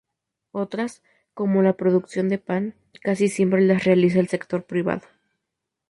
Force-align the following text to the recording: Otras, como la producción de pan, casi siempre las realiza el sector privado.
Otras, 0.51 1.03
como 1.35 1.61
la 1.61 1.73
producción 1.73 2.27
de 2.27 2.39
pan, 2.39 2.73
casi 3.03 3.27
siempre 3.27 3.61
las 3.61 3.83
realiza 3.83 4.19
el 4.19 4.29
sector 4.29 4.63
privado. 4.63 5.03